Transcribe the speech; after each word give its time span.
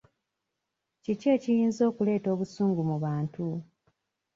Kiki 1.03 1.27
ekiyinza 1.35 1.81
okuleta 1.89 2.27
obusungu 2.35 2.81
mu 2.89 2.97
bantu? 3.03 3.45